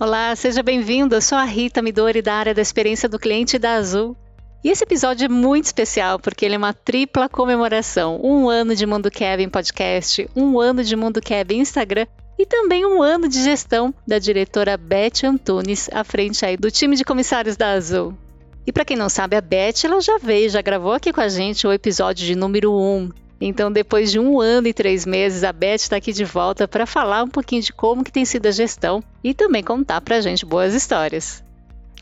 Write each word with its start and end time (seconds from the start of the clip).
Olá, 0.00 0.34
seja 0.34 0.62
bem-vindo. 0.62 1.14
Eu 1.14 1.20
sou 1.20 1.36
a 1.36 1.44
Rita 1.44 1.82
Midori 1.82 2.22
da 2.22 2.32
área 2.32 2.54
da 2.54 2.62
experiência 2.62 3.06
do 3.06 3.18
cliente 3.18 3.58
da 3.58 3.74
Azul. 3.74 4.16
E 4.64 4.70
esse 4.70 4.82
episódio 4.82 5.26
é 5.26 5.28
muito 5.28 5.66
especial 5.66 6.18
porque 6.18 6.46
ele 6.46 6.54
é 6.54 6.58
uma 6.58 6.72
tripla 6.72 7.28
comemoração: 7.28 8.18
um 8.24 8.48
ano 8.48 8.74
de 8.74 8.86
Mundo 8.86 9.10
Kevin 9.10 9.50
Podcast, 9.50 10.26
um 10.34 10.58
ano 10.58 10.82
de 10.82 10.96
Mundo 10.96 11.20
Kevin 11.20 11.58
Instagram 11.58 12.06
e 12.38 12.46
também 12.46 12.86
um 12.86 13.02
ano 13.02 13.28
de 13.28 13.44
gestão 13.44 13.94
da 14.08 14.18
diretora 14.18 14.74
Beth 14.78 15.22
Antunes 15.22 15.90
à 15.92 16.02
frente 16.02 16.46
aí 16.46 16.56
do 16.56 16.70
time 16.70 16.96
de 16.96 17.04
comissários 17.04 17.58
da 17.58 17.72
Azul. 17.72 18.14
E 18.66 18.72
para 18.72 18.86
quem 18.86 18.96
não 18.96 19.10
sabe, 19.10 19.36
a 19.36 19.40
Beth 19.42 19.84
ela 19.84 20.00
já 20.00 20.16
veio, 20.16 20.48
já 20.48 20.62
gravou 20.62 20.94
aqui 20.94 21.12
com 21.12 21.20
a 21.20 21.28
gente 21.28 21.66
o 21.66 21.72
episódio 21.74 22.24
de 22.26 22.34
número 22.34 22.72
1, 22.72 23.10
então, 23.40 23.72
depois 23.72 24.12
de 24.12 24.18
um 24.18 24.38
ano 24.38 24.68
e 24.68 24.74
três 24.74 25.06
meses, 25.06 25.44
a 25.44 25.52
Beth 25.52 25.76
está 25.76 25.96
aqui 25.96 26.12
de 26.12 26.24
volta 26.24 26.68
para 26.68 26.84
falar 26.84 27.22
um 27.22 27.28
pouquinho 27.28 27.62
de 27.62 27.72
como 27.72 28.04
que 28.04 28.12
tem 28.12 28.24
sido 28.24 28.46
a 28.46 28.50
gestão 28.50 29.02
e 29.24 29.32
também 29.32 29.62
contar 29.62 30.02
para 30.02 30.16
a 30.16 30.20
gente 30.20 30.44
boas 30.44 30.74
histórias. 30.74 31.42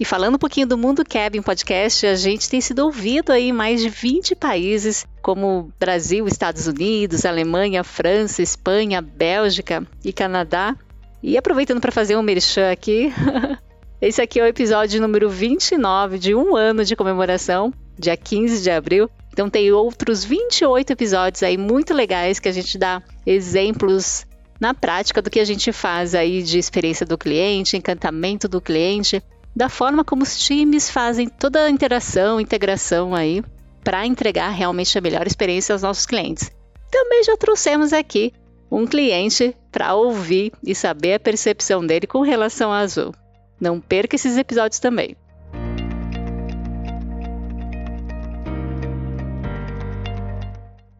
E 0.00 0.04
falando 0.04 0.34
um 0.34 0.38
pouquinho 0.38 0.66
do 0.66 0.78
Mundo 0.78 1.04
Cabin 1.04 1.42
Podcast, 1.42 2.06
a 2.06 2.16
gente 2.16 2.48
tem 2.48 2.60
sido 2.60 2.80
ouvido 2.80 3.32
aí 3.32 3.48
em 3.48 3.52
mais 3.52 3.80
de 3.80 3.88
20 3.88 4.34
países, 4.34 5.06
como 5.22 5.72
Brasil, 5.78 6.26
Estados 6.26 6.66
Unidos, 6.66 7.24
Alemanha, 7.24 7.84
França, 7.84 8.42
Espanha, 8.42 9.00
Bélgica 9.00 9.86
e 10.04 10.12
Canadá. 10.12 10.76
E 11.22 11.36
aproveitando 11.36 11.80
para 11.80 11.90
fazer 11.92 12.16
um 12.16 12.22
merchan 12.22 12.70
aqui, 12.70 13.12
esse 14.00 14.22
aqui 14.22 14.38
é 14.38 14.44
o 14.44 14.46
episódio 14.46 15.00
número 15.00 15.28
29 15.28 16.18
de 16.18 16.34
um 16.34 16.54
ano 16.54 16.84
de 16.84 16.94
comemoração, 16.94 17.72
dia 17.98 18.16
15 18.16 18.62
de 18.62 18.70
abril, 18.70 19.10
então 19.38 19.48
tem 19.48 19.70
outros 19.70 20.24
28 20.24 20.94
episódios 20.94 21.44
aí 21.44 21.56
muito 21.56 21.94
legais 21.94 22.40
que 22.40 22.48
a 22.48 22.52
gente 22.52 22.76
dá 22.76 23.00
exemplos 23.24 24.26
na 24.58 24.74
prática 24.74 25.22
do 25.22 25.30
que 25.30 25.38
a 25.38 25.44
gente 25.44 25.70
faz 25.70 26.12
aí 26.12 26.42
de 26.42 26.58
experiência 26.58 27.06
do 27.06 27.16
cliente, 27.16 27.76
encantamento 27.76 28.48
do 28.48 28.60
cliente, 28.60 29.22
da 29.54 29.68
forma 29.68 30.02
como 30.02 30.24
os 30.24 30.36
times 30.40 30.90
fazem 30.90 31.28
toda 31.28 31.62
a 31.62 31.70
interação, 31.70 32.40
integração 32.40 33.14
aí 33.14 33.40
para 33.84 34.04
entregar 34.04 34.48
realmente 34.48 34.98
a 34.98 35.00
melhor 35.00 35.24
experiência 35.24 35.72
aos 35.72 35.82
nossos 35.82 36.04
clientes. 36.04 36.50
Também 36.90 37.22
já 37.22 37.36
trouxemos 37.36 37.92
aqui 37.92 38.32
um 38.68 38.88
cliente 38.88 39.54
para 39.70 39.94
ouvir 39.94 40.50
e 40.66 40.74
saber 40.74 41.14
a 41.14 41.20
percepção 41.20 41.86
dele 41.86 42.08
com 42.08 42.22
relação 42.22 42.72
à 42.72 42.80
Azul. 42.80 43.14
Não 43.60 43.80
perca 43.80 44.16
esses 44.16 44.36
episódios 44.36 44.80
também. 44.80 45.16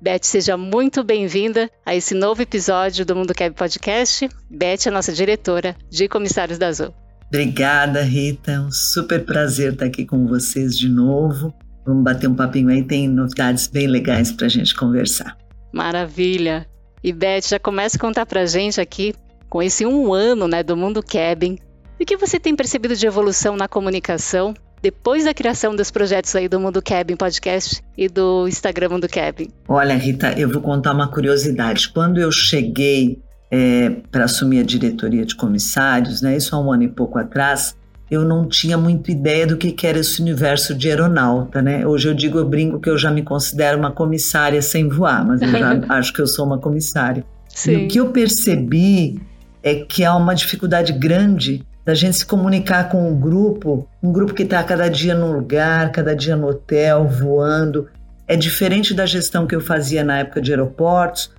Beth, 0.08 0.20
seja 0.22 0.56
muito 0.56 1.04
bem-vinda 1.04 1.70
a 1.84 1.94
esse 1.94 2.14
novo 2.14 2.40
episódio 2.40 3.04
do 3.04 3.14
Mundo 3.14 3.34
Keb 3.34 3.54
Podcast. 3.54 4.26
Beth 4.48 4.86
é 4.86 4.90
nossa 4.90 5.12
diretora 5.12 5.76
de 5.90 6.08
Comissários 6.08 6.56
da 6.56 6.68
Azul. 6.68 6.94
Obrigada, 7.26 8.00
Rita. 8.00 8.52
É 8.52 8.58
um 8.58 8.70
super 8.70 9.22
prazer 9.26 9.74
estar 9.74 9.84
aqui 9.84 10.06
com 10.06 10.26
vocês 10.26 10.78
de 10.78 10.88
novo. 10.88 11.52
Vamos 11.84 12.04
bater 12.04 12.26
um 12.26 12.34
papinho 12.34 12.70
aí, 12.70 12.82
tem 12.82 13.06
novidades 13.06 13.66
bem 13.66 13.86
legais 13.86 14.32
para 14.32 14.46
a 14.46 14.48
gente 14.48 14.74
conversar. 14.74 15.36
Maravilha. 15.74 16.66
E 17.04 17.12
Beth, 17.12 17.42
já 17.47 17.58
começa 17.58 17.98
a 17.98 18.00
contar 18.00 18.24
para 18.24 18.41
a 18.41 18.47
gente 18.47 18.80
aqui, 18.80 19.14
com 19.50 19.62
esse 19.62 19.84
um 19.84 20.14
ano 20.14 20.48
né, 20.48 20.62
do 20.62 20.74
Mundo 20.74 21.02
Cabin, 21.02 21.58
o 22.00 22.06
que 22.06 22.16
você 22.16 22.41
tem 22.41 22.56
percebido 22.56 22.97
de 22.97 23.06
evolução 23.06 23.56
na 23.56 23.68
comunicação 23.68 24.54
depois 24.83 25.25
da 25.25 25.34
criação 25.34 25.75
dos 25.75 25.91
projetos 25.91 26.34
aí 26.37 26.49
do 26.49 26.61
Mundo 26.61 26.81
Cabin 26.83 27.16
Podcast 27.16 27.83
e 27.97 28.09
do 28.09 28.47
Instagram 28.49 28.91
Mundo 28.91 29.09
Cabin? 29.09 29.49
Olha, 29.66 29.94
Rita, 29.94 30.33
eu 30.39 30.49
vou 30.49 30.62
contar 30.62 30.93
uma 30.93 31.09
curiosidade. 31.09 31.89
Quando 31.89 32.19
eu 32.19 32.31
cheguei 32.31 33.21
é, 33.50 33.91
para 34.11 34.25
assumir 34.25 34.61
a 34.61 34.65
diretoria 34.65 35.25
de 35.25 35.34
comissários, 35.34 36.22
né, 36.22 36.37
isso 36.37 36.55
há 36.55 36.61
um 36.61 36.72
ano 36.72 36.84
e 36.84 36.89
pouco 36.89 37.19
atrás, 37.19 37.75
eu 38.11 38.25
não 38.25 38.49
tinha 38.49 38.78
muita 38.78 39.11
ideia 39.11 39.47
do 39.47 39.56
que 39.56 39.87
era 39.87 39.99
esse 39.99 40.21
universo 40.22 40.75
de 40.75 40.89
aeronauta, 40.89 41.60
né? 41.60 41.87
Hoje 41.87 42.09
eu 42.09 42.15
digo, 42.15 42.39
eu 42.39 42.49
brinco 42.49 42.81
que 42.81 42.89
eu 42.89 42.97
já 42.97 43.10
me 43.10 43.22
considero 43.22 43.78
uma 43.78 43.93
comissária 43.93 44.62
sem 44.62 44.89
voar, 44.89 45.27
mas 45.27 45.43
eu 45.43 45.50
já 45.50 45.81
acho 45.91 46.12
que 46.12 46.22
eu 46.22 46.27
sou 46.27 46.47
uma 46.47 46.59
comissária. 46.59 47.25
Sim. 47.49 47.72
E 47.72 47.84
o 47.84 47.89
que 47.89 48.00
eu 48.00 48.10
percebi 48.10 49.21
é 49.62 49.75
que 49.75 50.05
há 50.05 50.15
uma 50.16 50.34
dificuldade 50.34 50.93
grande 50.93 51.66
da 51.88 51.94
gente 51.94 52.19
se 52.19 52.26
comunicar 52.26 52.91
com 52.91 53.10
um 53.10 53.19
grupo, 53.19 53.88
um 54.03 54.12
grupo 54.12 54.34
que 54.34 54.43
está 54.43 54.62
cada 54.62 54.91
dia 54.91 55.15
num 55.15 55.32
lugar, 55.32 55.91
cada 55.91 56.15
dia 56.15 56.37
no 56.37 56.49
hotel, 56.49 57.09
voando. 57.09 57.88
É 58.26 58.37
diferente 58.37 58.93
da 58.93 59.06
gestão 59.06 59.47
que 59.47 59.56
eu 59.56 59.60
fazia 59.62 60.04
na 60.04 60.19
época 60.19 60.43
de 60.43 60.50
aeroportos, 60.50 61.32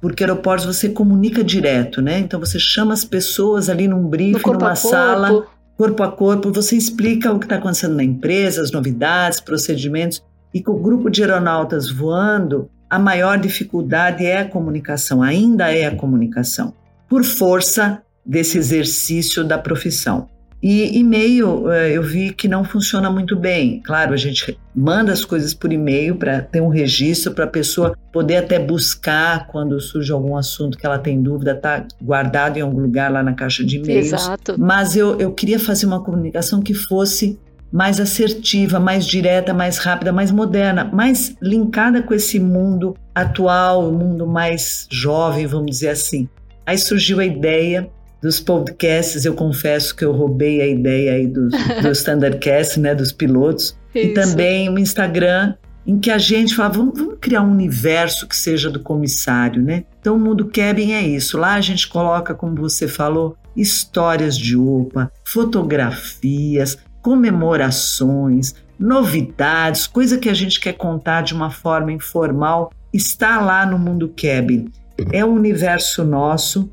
porque 0.00 0.22
aeroportos 0.22 0.64
você 0.64 0.88
comunica 0.88 1.42
direto, 1.42 2.00
né? 2.00 2.20
Então 2.20 2.38
você 2.38 2.56
chama 2.56 2.94
as 2.94 3.04
pessoas 3.04 3.68
ali 3.68 3.88
num 3.88 4.06
briefing, 4.06 4.48
numa 4.52 4.76
sala, 4.76 5.44
corpo 5.76 6.04
a 6.04 6.12
corpo, 6.12 6.52
você 6.52 6.76
explica 6.76 7.32
o 7.32 7.40
que 7.40 7.46
está 7.46 7.56
acontecendo 7.56 7.96
na 7.96 8.04
empresa, 8.04 8.62
as 8.62 8.70
novidades, 8.70 9.40
procedimentos. 9.40 10.22
E 10.54 10.62
com 10.62 10.70
o 10.70 10.78
grupo 10.78 11.10
de 11.10 11.24
aeronautas 11.24 11.90
voando, 11.90 12.70
a 12.88 12.96
maior 12.96 13.38
dificuldade 13.38 14.24
é 14.24 14.38
a 14.38 14.48
comunicação, 14.48 15.20
ainda 15.20 15.68
é 15.74 15.84
a 15.84 15.96
comunicação, 15.96 16.72
por 17.08 17.24
força 17.24 18.05
desse 18.26 18.58
exercício 18.58 19.44
da 19.44 19.58
profissão. 19.58 20.28
E 20.62 20.98
e-mail 20.98 21.70
eh, 21.70 21.92
eu 21.92 22.02
vi 22.02 22.32
que 22.32 22.48
não 22.48 22.64
funciona 22.64 23.10
muito 23.10 23.36
bem. 23.36 23.80
Claro, 23.84 24.14
a 24.14 24.16
gente 24.16 24.58
manda 24.74 25.12
as 25.12 25.24
coisas 25.24 25.52
por 25.52 25.72
e-mail 25.72 26.16
para 26.16 26.40
ter 26.40 26.60
um 26.60 26.68
registro 26.68 27.32
para 27.32 27.44
a 27.44 27.48
pessoa 27.48 27.96
poder 28.10 28.36
até 28.36 28.58
buscar 28.58 29.46
quando 29.48 29.78
surge 29.80 30.10
algum 30.10 30.36
assunto 30.36 30.76
que 30.78 30.86
ela 30.86 30.98
tem 30.98 31.22
dúvida, 31.22 31.54
tá 31.54 31.86
guardado 32.02 32.56
em 32.56 32.62
algum 32.62 32.80
lugar 32.80 33.12
lá 33.12 33.22
na 33.22 33.34
caixa 33.34 33.64
de 33.64 33.76
e-mails. 33.76 34.12
Exato. 34.12 34.56
Mas 34.58 34.96
eu, 34.96 35.20
eu 35.20 35.30
queria 35.30 35.60
fazer 35.60 35.86
uma 35.86 36.02
comunicação 36.02 36.60
que 36.60 36.72
fosse 36.72 37.38
mais 37.70 38.00
assertiva, 38.00 38.80
mais 38.80 39.06
direta, 39.06 39.52
mais 39.52 39.76
rápida, 39.76 40.10
mais 40.12 40.30
moderna, 40.30 40.84
mais 40.84 41.36
linkada 41.42 42.02
com 42.02 42.14
esse 42.14 42.40
mundo 42.40 42.96
atual, 43.14 43.88
o 43.88 43.92
mundo 43.92 44.26
mais 44.26 44.88
jovem, 44.90 45.46
vamos 45.46 45.70
dizer 45.70 45.90
assim. 45.90 46.28
Aí 46.64 46.78
surgiu 46.78 47.20
a 47.20 47.24
ideia 47.24 47.88
dos 48.26 48.40
podcasts, 48.40 49.24
eu 49.24 49.34
confesso 49.34 49.94
que 49.94 50.04
eu 50.04 50.10
roubei 50.10 50.60
a 50.60 50.66
ideia 50.66 51.12
aí 51.12 51.28
do, 51.28 51.48
do 51.80 51.90
Standardcast, 51.92 52.80
né, 52.80 52.92
dos 52.92 53.12
pilotos, 53.12 53.78
Isso. 53.94 54.06
e 54.06 54.14
também 54.14 54.68
o 54.68 54.76
Instagram, 54.76 55.54
em 55.86 56.00
que 56.00 56.10
a 56.10 56.18
gente 56.18 56.56
fala, 56.56 56.70
vamos, 56.70 56.98
vamos, 56.98 57.18
criar 57.20 57.42
um 57.42 57.52
universo 57.52 58.26
que 58.26 58.36
seja 58.36 58.68
do 58.68 58.80
comissário, 58.80 59.62
né? 59.62 59.84
Então 60.00 60.16
o 60.16 60.18
Mundo 60.18 60.46
Cabin 60.46 60.90
é 60.90 61.02
isso. 61.02 61.38
Lá 61.38 61.54
a 61.54 61.60
gente 61.60 61.86
coloca, 61.86 62.34
como 62.34 62.56
você 62.56 62.88
falou, 62.88 63.36
histórias 63.56 64.36
de 64.36 64.56
UPA, 64.56 65.12
fotografias, 65.24 66.76
comemorações, 67.00 68.56
novidades, 68.76 69.86
coisa 69.86 70.18
que 70.18 70.28
a 70.28 70.34
gente 70.34 70.58
quer 70.58 70.72
contar 70.72 71.22
de 71.22 71.32
uma 71.32 71.50
forma 71.50 71.92
informal, 71.92 72.72
está 72.92 73.40
lá 73.40 73.64
no 73.64 73.78
Mundo 73.78 74.12
Cabin. 74.20 74.68
É 75.12 75.24
um 75.24 75.34
universo 75.34 76.02
nosso 76.02 76.68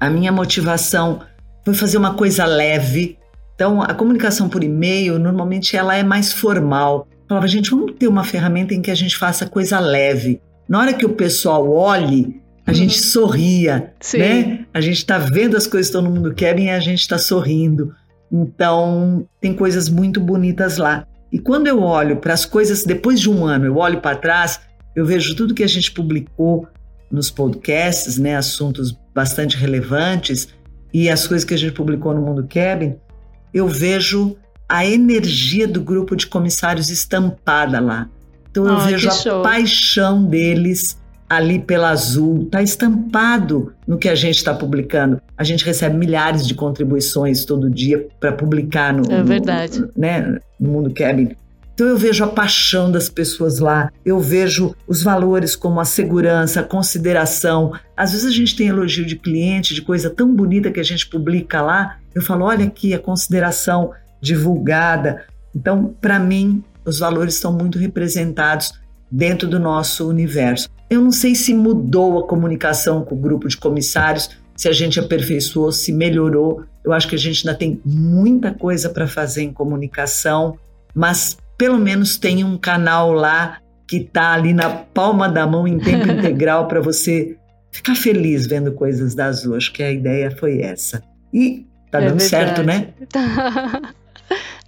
a 0.00 0.08
minha 0.08 0.30
motivação 0.30 1.20
foi 1.64 1.74
fazer 1.74 1.98
uma 1.98 2.14
coisa 2.14 2.44
leve. 2.44 3.18
Então, 3.54 3.82
a 3.82 3.92
comunicação 3.92 4.48
por 4.48 4.62
e-mail, 4.62 5.18
normalmente, 5.18 5.76
ela 5.76 5.96
é 5.96 6.02
mais 6.02 6.32
formal. 6.32 7.08
Eu 7.10 7.28
falava, 7.28 7.48
gente, 7.48 7.70
vamos 7.70 7.92
ter 7.98 8.06
uma 8.06 8.24
ferramenta 8.24 8.74
em 8.74 8.80
que 8.80 8.90
a 8.90 8.94
gente 8.94 9.16
faça 9.16 9.46
coisa 9.46 9.80
leve. 9.80 10.40
Na 10.68 10.78
hora 10.78 10.94
que 10.94 11.04
o 11.04 11.10
pessoal 11.10 11.68
olhe, 11.68 12.40
a 12.64 12.70
uhum. 12.70 12.76
gente 12.76 13.00
sorria, 13.00 13.92
Sim. 14.00 14.18
né? 14.18 14.66
A 14.72 14.80
gente 14.80 14.98
está 14.98 15.18
vendo 15.18 15.56
as 15.56 15.66
coisas 15.66 15.90
que 15.90 15.96
no 16.00 16.10
mundo 16.10 16.32
querem 16.32 16.66
e 16.66 16.70
a 16.70 16.80
gente 16.80 17.00
está 17.00 17.18
sorrindo. 17.18 17.92
Então, 18.30 19.26
tem 19.40 19.54
coisas 19.54 19.88
muito 19.88 20.20
bonitas 20.20 20.76
lá. 20.76 21.06
E 21.32 21.38
quando 21.38 21.66
eu 21.66 21.82
olho 21.82 22.16
para 22.18 22.32
as 22.32 22.44
coisas, 22.44 22.84
depois 22.84 23.20
de 23.20 23.28
um 23.28 23.44
ano, 23.44 23.66
eu 23.66 23.76
olho 23.76 24.00
para 24.00 24.16
trás, 24.16 24.60
eu 24.94 25.04
vejo 25.04 25.34
tudo 25.34 25.54
que 25.54 25.64
a 25.64 25.68
gente 25.68 25.90
publicou, 25.90 26.68
nos 27.10 27.30
podcasts, 27.30 28.18
né, 28.18 28.36
assuntos 28.36 28.92
bastante 29.18 29.56
relevantes 29.56 30.46
e 30.94 31.10
as 31.10 31.26
coisas 31.26 31.44
que 31.44 31.52
a 31.52 31.58
gente 31.58 31.72
publicou 31.72 32.14
no 32.14 32.22
Mundo 32.22 32.46
Cabin, 32.48 32.94
eu 33.52 33.66
vejo 33.66 34.36
a 34.68 34.86
energia 34.86 35.66
do 35.66 35.80
grupo 35.80 36.14
de 36.14 36.28
comissários 36.28 36.88
estampada 36.88 37.80
lá. 37.80 38.08
Então 38.48 38.64
eu 38.64 38.74
oh, 38.74 38.78
vejo 38.78 39.08
a 39.08 39.10
show. 39.10 39.42
paixão 39.42 40.24
deles 40.24 40.96
ali 41.28 41.58
pela 41.58 41.90
Azul, 41.90 42.44
está 42.44 42.62
estampado 42.62 43.74
no 43.88 43.98
que 43.98 44.08
a 44.08 44.14
gente 44.14 44.36
está 44.36 44.54
publicando. 44.54 45.20
A 45.36 45.42
gente 45.42 45.64
recebe 45.64 45.96
milhares 45.96 46.46
de 46.46 46.54
contribuições 46.54 47.44
todo 47.44 47.68
dia 47.68 48.06
para 48.20 48.30
publicar 48.30 48.92
no, 48.92 49.12
é 49.12 49.22
verdade. 49.24 49.80
No, 49.80 49.90
né, 49.96 50.38
no 50.60 50.70
Mundo 50.70 50.94
Cabin 50.94 51.34
Então 51.78 51.86
eu 51.86 51.96
vejo 51.96 52.24
a 52.24 52.26
paixão 52.26 52.90
das 52.90 53.08
pessoas 53.08 53.60
lá, 53.60 53.92
eu 54.04 54.18
vejo 54.18 54.74
os 54.84 55.00
valores 55.00 55.54
como 55.54 55.78
a 55.78 55.84
segurança, 55.84 56.58
a 56.58 56.64
consideração. 56.64 57.72
Às 57.96 58.10
vezes 58.10 58.26
a 58.26 58.32
gente 58.32 58.56
tem 58.56 58.66
elogio 58.66 59.06
de 59.06 59.14
cliente, 59.14 59.76
de 59.76 59.82
coisa 59.82 60.10
tão 60.10 60.34
bonita 60.34 60.72
que 60.72 60.80
a 60.80 60.84
gente 60.84 61.06
publica 61.06 61.62
lá. 61.62 61.98
Eu 62.12 62.20
falo, 62.20 62.46
olha 62.46 62.66
aqui 62.66 62.92
a 62.94 62.98
consideração 62.98 63.92
divulgada. 64.20 65.24
Então, 65.54 65.94
para 66.00 66.18
mim, 66.18 66.64
os 66.84 66.98
valores 66.98 67.34
estão 67.34 67.52
muito 67.52 67.78
representados 67.78 68.72
dentro 69.08 69.46
do 69.46 69.60
nosso 69.60 70.08
universo. 70.08 70.68
Eu 70.90 71.00
não 71.00 71.12
sei 71.12 71.36
se 71.36 71.54
mudou 71.54 72.18
a 72.18 72.26
comunicação 72.26 73.04
com 73.04 73.14
o 73.14 73.18
grupo 73.18 73.46
de 73.46 73.56
comissários, 73.56 74.30
se 74.56 74.68
a 74.68 74.72
gente 74.72 74.98
aperfeiçoou, 74.98 75.70
se 75.70 75.92
melhorou. 75.92 76.64
Eu 76.84 76.92
acho 76.92 77.06
que 77.06 77.14
a 77.14 77.18
gente 77.18 77.46
ainda 77.46 77.56
tem 77.56 77.80
muita 77.84 78.52
coisa 78.52 78.88
para 78.88 79.06
fazer 79.06 79.44
em 79.44 79.52
comunicação, 79.52 80.58
mas 80.92 81.36
pelo 81.58 81.78
menos 81.78 82.16
tem 82.16 82.44
um 82.44 82.56
canal 82.56 83.12
lá 83.12 83.58
que 83.86 83.96
está 83.96 84.32
ali 84.32 84.54
na 84.54 84.70
palma 84.70 85.28
da 85.28 85.46
mão 85.46 85.66
em 85.66 85.78
tempo 85.78 86.06
integral 86.12 86.68
para 86.68 86.80
você 86.80 87.36
ficar 87.72 87.96
feliz 87.96 88.46
vendo 88.46 88.72
coisas 88.72 89.14
da 89.14 89.26
Azul. 89.26 89.56
Acho 89.56 89.72
que 89.72 89.82
a 89.82 89.90
ideia 89.90 90.30
foi 90.30 90.60
essa. 90.60 91.02
E 91.34 91.66
tá 91.90 92.00
é 92.00 92.06
dando 92.06 92.20
verdade. 92.20 92.28
certo, 92.28 92.62
né? 92.62 92.88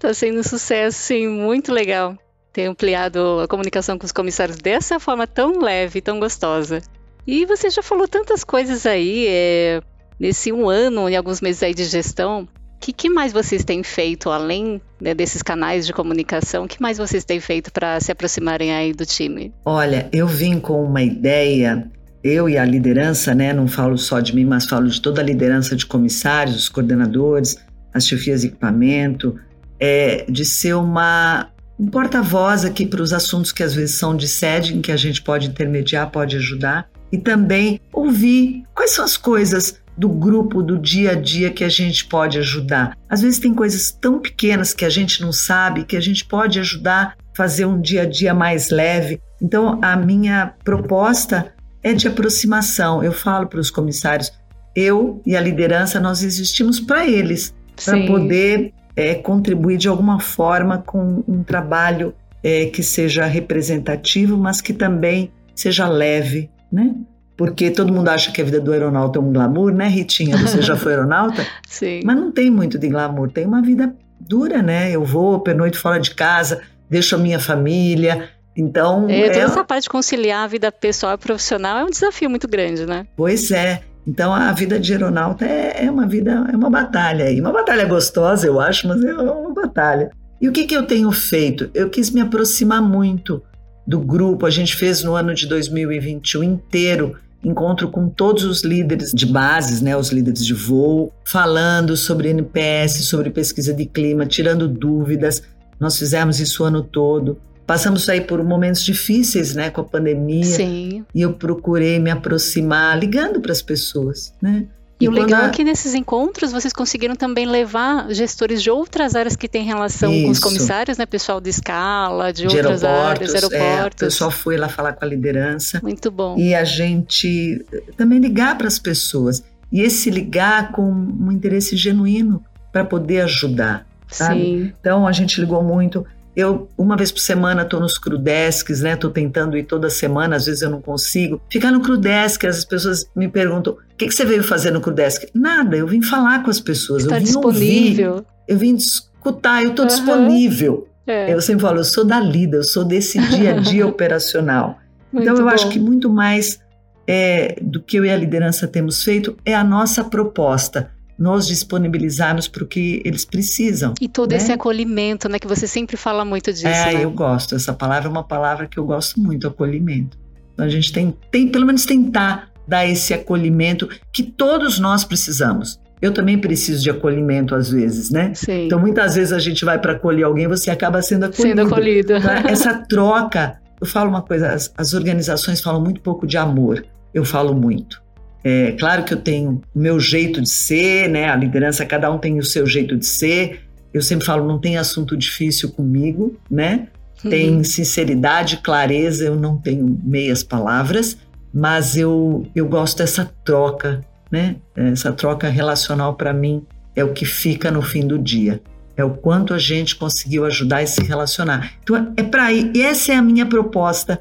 tá 0.01 0.13
sendo 0.13 0.41
um 0.41 0.43
sucesso, 0.43 0.99
sim, 0.99 1.29
muito 1.29 1.73
legal 1.73 2.19
ter 2.53 2.65
ampliado 2.65 3.41
a 3.41 3.47
comunicação 3.47 3.97
com 3.97 4.05
os 4.05 4.13
comissários 4.13 4.59
dessa 4.59 4.99
forma 4.99 5.27
tão 5.27 5.61
leve, 5.61 6.01
tão 6.01 6.19
gostosa. 6.19 6.83
E 7.27 7.47
você 7.47 7.71
já 7.71 7.83
falou 7.83 8.09
tantas 8.09 8.43
coisas 8.43 8.87
aí, 8.87 9.27
é, 9.29 9.81
nesse 10.19 10.53
um 10.53 10.69
ano 10.69 11.09
e 11.09 11.15
alguns 11.15 11.41
meses 11.41 11.63
aí 11.63 11.73
de 11.73 11.85
gestão, 11.85 12.49
que, 12.81 12.93
que 12.93 13.11
mais 13.11 13.32
vocês 13.32 13.62
têm 13.62 13.82
feito, 13.82 14.31
além 14.31 14.81
né, 15.00 15.15
desses 15.15 15.43
canais 15.43 15.87
de 15.87 15.93
comunicação, 15.93 16.65
o 16.65 16.69
que 16.69 16.81
mais 16.81 16.97
vocês 16.97 17.25
têm 17.25 17.38
feito 17.38 17.71
para 17.71 18.00
se 18.00 18.11
aproximarem 18.11 18.73
aí 18.73 18.94
do 18.94 19.05
time? 19.05 19.53
Olha, 19.65 20.09
eu 20.11 20.27
vim 20.27 20.59
com 20.59 20.82
uma 20.82 21.03
ideia, 21.03 21.87
eu 22.25 22.49
e 22.49 22.56
a 22.56 22.65
liderança, 22.65 23.35
né, 23.35 23.53
não 23.53 23.69
falo 23.69 23.99
só 23.99 24.19
de 24.19 24.35
mim, 24.35 24.47
mas 24.47 24.65
falo 24.65 24.88
de 24.88 25.00
toda 25.00 25.21
a 25.21 25.25
liderança 25.25 25.77
de 25.77 25.85
comissários, 25.85 26.56
os 26.56 26.69
coordenadores, 26.71 27.56
as 27.93 28.06
chefias 28.06 28.41
de 28.41 28.49
equipamento, 28.49 29.38
é, 29.79 30.25
de 30.29 30.44
ser 30.44 30.75
uma, 30.75 31.50
um 31.79 31.87
porta-voz 31.87 32.65
aqui 32.65 32.87
para 32.87 33.03
os 33.03 33.12
assuntos 33.12 33.53
que 33.53 33.62
às 33.62 33.75
vezes 33.75 33.97
são 33.97 34.17
de 34.17 34.27
sede, 34.27 34.75
em 34.75 34.81
que 34.81 34.91
a 34.91 34.97
gente 34.97 35.21
pode 35.21 35.49
intermediar, 35.49 36.11
pode 36.11 36.37
ajudar, 36.37 36.88
e 37.12 37.19
também 37.19 37.81
ouvir 37.93 38.62
quais 38.75 38.93
são 38.93 39.05
as 39.05 39.17
coisas 39.17 39.80
do 40.00 40.08
grupo, 40.08 40.62
do 40.62 40.79
dia 40.79 41.11
a 41.11 41.14
dia 41.14 41.50
que 41.50 41.62
a 41.62 41.69
gente 41.69 42.06
pode 42.06 42.38
ajudar. 42.38 42.97
Às 43.06 43.20
vezes 43.20 43.38
tem 43.38 43.52
coisas 43.52 43.91
tão 43.93 44.19
pequenas 44.19 44.73
que 44.73 44.87
a 44.87 44.88
gente 44.88 45.20
não 45.20 45.31
sabe 45.31 45.85
que 45.85 45.94
a 45.94 46.00
gente 46.00 46.25
pode 46.25 46.58
ajudar 46.58 47.19
a 47.19 47.37
fazer 47.37 47.67
um 47.67 47.79
dia 47.79 48.02
a 48.02 48.06
dia 48.06 48.32
mais 48.32 48.70
leve. 48.70 49.20
Então, 49.43 49.79
a 49.82 49.94
minha 49.97 50.55
proposta 50.64 51.52
é 51.82 51.93
de 51.93 52.08
aproximação. 52.08 53.05
Eu 53.05 53.12
falo 53.12 53.47
para 53.47 53.61
os 53.61 53.70
comissários, 53.70 54.32
eu 54.75 55.20
e 55.26 55.37
a 55.37 55.41
liderança, 55.41 56.00
nós 56.00 56.23
existimos 56.23 56.81
para 56.81 57.06
eles, 57.06 57.55
para 57.85 58.06
poder 58.06 58.73
é, 58.96 59.17
contribuir 59.17 59.76
de 59.76 59.88
alguma 59.88 60.19
forma 60.19 60.79
com 60.79 61.23
um 61.29 61.43
trabalho 61.43 62.14
é, 62.43 62.64
que 62.67 62.82
seja 62.82 63.26
representativo, 63.26 64.38
mas 64.38 64.62
que 64.62 64.73
também 64.73 65.31
seja 65.55 65.87
leve, 65.87 66.49
né? 66.73 66.94
Porque 67.41 67.71
todo 67.71 67.91
mundo 67.91 68.11
acha 68.11 68.31
que 68.31 68.43
a 68.43 68.45
vida 68.45 68.61
do 68.61 68.71
aeronauta 68.71 69.19
é 69.19 69.23
um 69.23 69.33
glamour, 69.33 69.73
né, 69.73 69.89
Ritinha? 69.89 70.37
Você 70.37 70.61
já 70.61 70.77
foi 70.77 70.93
aeronauta? 70.93 71.47
Sim. 71.67 72.03
Mas 72.05 72.15
não 72.15 72.31
tem 72.31 72.51
muito 72.51 72.79
de 72.79 72.87
glamour, 72.87 73.31
tem 73.31 73.47
uma 73.47 73.63
vida 73.63 73.95
dura, 74.21 74.61
né? 74.61 74.95
Eu 74.95 75.07
vou 75.07 75.41
pernoite 75.41 75.79
fora 75.79 75.99
de 75.99 76.15
casa, 76.15 76.61
deixo 76.91 77.15
a 77.15 77.19
minha 77.19 77.41
família, 77.41 78.29
então... 78.55 79.09
É, 79.09 79.29
toda 79.29 79.39
é... 79.39 79.41
essa 79.41 79.65
parte 79.65 79.85
de 79.85 79.89
conciliar 79.89 80.45
a 80.45 80.47
vida 80.47 80.71
pessoal 80.71 81.15
e 81.15 81.17
profissional 81.17 81.79
é 81.79 81.83
um 81.83 81.89
desafio 81.89 82.29
muito 82.29 82.47
grande, 82.47 82.85
né? 82.85 83.07
Pois 83.17 83.51
é. 83.51 83.85
Então 84.07 84.35
a 84.35 84.53
vida 84.53 84.79
de 84.79 84.93
aeronauta 84.93 85.47
é, 85.47 85.87
é 85.87 85.91
uma 85.91 86.07
vida, 86.07 86.47
é 86.53 86.55
uma 86.55 86.69
batalha. 86.69 87.31
E 87.31 87.41
uma 87.41 87.53
batalha 87.53 87.87
gostosa, 87.87 88.47
eu 88.47 88.61
acho, 88.61 88.87
mas 88.87 89.03
é 89.03 89.15
uma 89.15 89.55
batalha. 89.55 90.11
E 90.39 90.47
o 90.47 90.53
que, 90.53 90.67
que 90.67 90.77
eu 90.77 90.87
tenho 90.87 91.11
feito? 91.11 91.71
Eu 91.73 91.89
quis 91.89 92.11
me 92.11 92.21
aproximar 92.21 92.83
muito 92.83 93.43
do 93.87 93.99
grupo. 93.99 94.45
A 94.45 94.51
gente 94.51 94.77
fez 94.77 95.03
no 95.03 95.15
ano 95.15 95.35
de 95.35 95.47
2021 95.47 96.43
inteiro 96.43 97.17
encontro 97.43 97.91
com 97.91 98.09
todos 98.09 98.45
os 98.45 98.63
líderes 98.63 99.13
de 99.13 99.27
bases, 99.27 99.81
né, 99.81 99.97
os 99.97 100.11
líderes 100.11 100.45
de 100.45 100.55
voo, 100.55 101.13
falando 101.25 101.97
sobre 101.97 102.29
NPS, 102.29 103.05
sobre 103.05 103.31
pesquisa 103.31 103.73
de 103.73 103.87
clima, 103.87 104.27
tirando 104.27 104.69
dúvidas. 104.69 105.43
Nós 105.79 105.99
fizemos 105.99 106.39
isso 106.39 106.63
o 106.63 106.67
ano 106.67 106.83
todo. 106.83 107.39
Passamos 107.67 108.09
aí 108.09 108.21
por 108.21 108.43
momentos 108.43 108.83
difíceis, 108.83 109.55
né, 109.55 109.71
com 109.71 109.81
a 109.81 109.85
pandemia. 109.85 110.45
Sim. 110.45 111.05
E 111.15 111.23
eu 111.23 111.33
procurei 111.33 111.99
me 111.99 112.11
aproximar, 112.11 112.99
ligando 112.99 113.41
para 113.41 113.53
as 113.53 113.63
pessoas, 113.63 114.35
né? 114.43 114.67
E, 115.00 115.06
e 115.06 115.08
o 115.08 115.11
legal 115.11 115.44
a... 115.44 115.47
é 115.47 115.50
que 115.50 115.64
nesses 115.64 115.94
encontros 115.94 116.52
vocês 116.52 116.73
conseguiram 116.73 117.17
também 117.17 117.47
levar 117.47 118.11
gestores 118.11 118.62
de 118.62 118.70
outras 118.70 119.17
áreas 119.17 119.35
que 119.35 119.49
têm 119.49 119.64
relação 119.64 120.12
Isso. 120.12 120.25
com 120.25 120.31
os 120.31 120.38
comissários, 120.38 120.99
né? 120.99 121.06
Pessoal 121.06 121.41
de 121.41 121.49
escala, 121.49 122.32
de, 122.32 122.47
de 122.47 122.56
outras 122.56 122.85
áreas, 122.85 123.35
aeroportos. 123.35 124.02
É, 124.02 124.06
o 124.06 124.08
pessoal 124.08 124.31
foi 124.31 124.56
lá 124.58 124.69
falar 124.69 124.93
com 124.93 125.05
a 125.05 125.08
liderança. 125.08 125.81
Muito 125.82 126.11
bom. 126.11 126.37
E 126.37 126.55
a 126.55 126.64
gente 126.64 127.64
também 127.97 128.19
ligar 128.19 128.58
para 128.58 128.69
as 128.69 128.79
pessoas. 128.79 129.43
E 129.73 129.81
esse 129.81 130.11
ligar 130.11 130.73
com 130.73 130.82
um 130.82 131.32
interesse 131.32 131.76
genuíno 131.76 132.44
para 132.73 132.85
poder 132.85 133.23
ajudar. 133.23 133.87
Sabe? 134.08 134.41
Sim. 134.41 134.73
Então 134.81 135.06
a 135.06 135.12
gente 135.12 135.41
ligou 135.41 135.62
muito. 135.62 136.05
Eu, 136.41 136.69
uma 136.77 136.97
vez 136.97 137.13
por 137.13 137.21
semana, 137.21 137.63
estou 137.63 137.81
nos 137.81 137.99
Crudesques, 137.99 138.81
né? 138.81 138.95
Estou 138.95 139.11
tentando 139.11 139.57
ir 139.57 139.65
toda 139.65 139.91
semana, 139.91 140.37
às 140.37 140.47
vezes 140.47 140.63
eu 140.63 140.71
não 140.71 140.81
consigo. 140.81 141.41
Ficar 141.51 141.71
no 141.71 141.81
Crudesk, 141.81 142.45
as 142.45 142.65
pessoas 142.65 143.05
me 143.15 143.29
perguntam: 143.29 143.75
o 143.75 143.97
que, 143.97 144.07
que 144.07 144.15
você 144.15 144.25
veio 144.25 144.43
fazer 144.43 144.71
no 144.71 144.81
Crudesk? 144.81 145.29
Nada, 145.35 145.77
eu 145.77 145.87
vim 145.87 146.03
falar 146.03 146.43
com 146.43 146.51
as 146.51 146.61
pessoas, 146.61 147.03
Está 147.03 147.17
eu 147.17 147.21
vim 147.21 147.25
disponível. 147.27 148.11
ouvir, 148.13 148.27
eu 148.49 148.59
vim 148.59 148.75
escutar, 148.75 149.63
eu 149.63 149.71
estou 149.71 149.85
uhum. 149.85 149.89
disponível. 149.89 150.89
É. 151.07 151.33
Eu 151.33 151.41
sempre 151.41 151.63
falo, 151.63 151.79
eu 151.79 151.85
sou 151.85 152.05
da 152.05 152.21
lida, 152.21 152.59
eu 152.59 152.65
sou 152.65 152.85
desse 152.85 153.19
dia 153.19 153.57
a 153.57 153.59
dia 153.61 153.87
operacional. 153.87 154.79
então 155.13 155.37
eu 155.37 155.45
bom. 155.45 155.49
acho 155.49 155.69
que 155.69 155.79
muito 155.79 156.09
mais 156.09 156.61
é, 157.07 157.57
do 157.61 157.83
que 157.83 157.97
eu 157.97 158.05
e 158.05 158.11
a 158.11 158.17
liderança 158.17 158.69
temos 158.69 159.03
feito 159.03 159.37
é 159.45 159.55
a 159.55 159.65
nossa 159.65 160.05
proposta 160.05 160.91
nos 161.20 161.46
disponibilizarmos 161.46 162.49
para 162.49 162.64
o 162.64 162.67
que 162.67 163.02
eles 163.05 163.26
precisam. 163.26 163.93
E 164.00 164.08
todo 164.08 164.31
né? 164.31 164.38
esse 164.38 164.50
acolhimento, 164.50 165.28
né, 165.28 165.38
que 165.38 165.46
você 165.46 165.67
sempre 165.67 165.99
fala 165.99 166.25
muito 166.25 166.50
disso. 166.50 166.67
É, 166.67 166.94
né? 166.94 167.05
eu 167.05 167.10
gosto. 167.10 167.55
Essa 167.55 167.74
palavra 167.74 168.08
é 168.08 168.10
uma 168.10 168.24
palavra 168.24 168.67
que 168.67 168.79
eu 168.79 168.86
gosto 168.86 169.20
muito, 169.20 169.46
acolhimento. 169.46 170.17
Então 170.55 170.65
a 170.65 170.69
gente 170.70 170.91
tem, 170.91 171.15
tem 171.31 171.46
pelo 171.46 171.67
menos 171.67 171.84
tentar 171.84 172.48
dar 172.67 172.86
esse 172.86 173.12
acolhimento 173.12 173.86
que 174.10 174.22
todos 174.22 174.79
nós 174.79 175.05
precisamos. 175.05 175.79
Eu 176.00 176.15
também 176.15 176.39
preciso 176.39 176.82
de 176.82 176.89
acolhimento 176.89 177.55
às 177.55 177.70
vezes, 177.70 178.08
né? 178.08 178.32
Sim. 178.34 178.65
Então 178.65 178.81
muitas 178.81 179.17
vezes 179.17 179.34
a 179.34 179.39
gente 179.39 179.62
vai 179.62 179.79
para 179.79 179.93
acolher 179.93 180.24
alguém, 180.24 180.48
você 180.48 180.70
acaba 180.70 181.03
sendo 181.03 181.27
acolhido. 181.27 181.48
Sendo 181.48 181.60
acolhido. 181.67 182.17
Então, 182.17 182.31
essa 182.48 182.72
troca, 182.89 183.60
eu 183.79 183.86
falo 183.86 184.08
uma 184.08 184.22
coisa, 184.22 184.53
as, 184.53 184.72
as 184.74 184.94
organizações 184.94 185.60
falam 185.60 185.82
muito 185.82 186.00
pouco 186.00 186.27
de 186.27 186.39
amor. 186.39 186.82
Eu 187.12 187.27
falo 187.27 187.55
muito. 187.55 188.00
É 188.43 188.73
claro 188.73 189.05
que 189.05 189.13
eu 189.13 189.19
tenho 189.19 189.61
o 189.75 189.79
meu 189.79 190.01
jeito 190.01 190.41
de 190.41 190.49
ser, 190.49 191.09
né? 191.09 191.29
A 191.29 191.37
liderança, 191.37 191.85
cada 191.85 192.11
um 192.11 192.19
tem 192.19 192.39
o 192.39 192.44
seu 192.44 192.67
jeito 192.67 192.97
de 192.97 193.06
ser. 193.06 193.61
Eu 193.93 194.03
sempre 194.03 194.25
falo, 194.25 194.47
não 194.47 194.59
tem 194.59 194.79
assunto 194.79 195.17
difícil 195.17 195.70
comigo, 195.70 196.37
né? 196.51 196.89
Uhum. 197.23 197.31
Tem 197.31 197.65
sinceridade, 197.65 198.59
clareza, 198.59 199.25
eu 199.25 199.37
não 199.37 199.59
tenho 199.59 199.99
meias 200.03 200.43
palavras, 200.43 201.19
mas 201.53 201.97
eu, 201.97 202.47
eu 202.55 202.67
gosto 202.67 202.99
dessa 202.99 203.31
troca, 203.44 204.01
né? 204.31 204.56
Essa 204.75 205.13
troca 205.13 205.49
relacional 205.49 206.15
para 206.15 206.32
mim 206.32 206.65
é 206.97 207.05
o 207.05 207.13
que 207.13 207.27
fica 207.27 207.70
no 207.70 207.82
fim 207.82 208.06
do 208.06 208.19
dia. 208.19 208.61
É 208.97 209.05
o 209.05 209.11
quanto 209.11 209.55
a 209.55 209.59
gente 209.59 209.97
conseguiu 209.97 210.44
ajudar 210.44 210.82
e 210.82 210.87
se 210.87 211.03
relacionar. 211.03 211.73
Então 211.82 212.13
é 212.17 212.23
para 212.23 212.44
aí. 212.44 212.70
E 212.75 212.82
essa 212.82 213.13
é 213.13 213.17
a 213.17 213.23
minha 213.23 213.47
proposta 213.47 214.20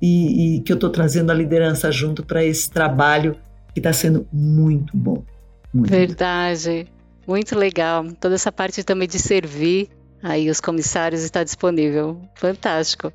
e, 0.00 0.56
e 0.56 0.60
que 0.60 0.72
eu 0.72 0.74
estou 0.74 0.90
trazendo 0.90 1.30
a 1.30 1.34
liderança 1.34 1.90
junto 1.90 2.22
para 2.22 2.44
esse 2.44 2.70
trabalho 2.70 3.36
que 3.80 3.88
está 3.88 3.92
sendo 3.92 4.26
muito 4.32 4.96
bom. 4.96 5.24
Muito 5.72 5.90
Verdade. 5.90 6.86
Muito 7.26 7.56
legal. 7.56 8.04
Toda 8.20 8.34
essa 8.34 8.50
parte 8.50 8.82
também 8.82 9.06
de 9.06 9.18
servir 9.18 9.88
aí 10.22 10.50
os 10.50 10.60
comissários 10.60 11.22
está 11.22 11.44
disponível. 11.44 12.20
Fantástico. 12.34 13.12